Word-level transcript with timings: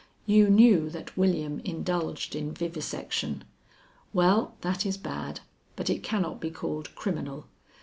You 0.25 0.49
knew 0.49 0.89
that 0.89 1.15
William 1.15 1.59
indulged 1.59 2.35
in 2.35 2.53
vivisection. 2.55 3.43
Well, 4.13 4.55
that 4.61 4.83
is 4.83 4.97
bad, 4.97 5.41
but 5.75 5.91
it 5.91 6.01
cannot 6.01 6.41
be 6.41 6.49
called 6.49 6.95
criminal. 6.95 7.45